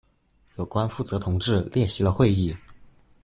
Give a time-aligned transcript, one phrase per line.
[0.55, 2.57] 有关负责同志列席了会议。